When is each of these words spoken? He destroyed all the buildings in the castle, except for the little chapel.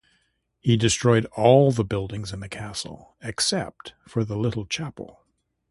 He 0.61 0.77
destroyed 0.77 1.25
all 1.37 1.69
the 1.69 1.83
buildings 1.83 2.33
in 2.33 2.39
the 2.39 2.49
castle, 2.49 3.15
except 3.21 3.93
for 4.07 4.25
the 4.25 4.35
little 4.35 4.65
chapel. 4.65 5.23